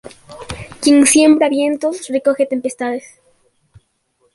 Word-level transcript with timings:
Quien 0.81 1.05
siembra 1.05 1.47
vientos 1.55 2.07
recoge 2.15 2.47
tempestades 2.53 3.05